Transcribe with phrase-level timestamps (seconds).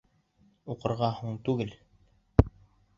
[0.75, 1.79] Уҡырға һуң түгел